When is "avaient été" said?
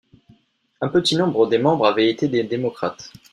1.85-2.27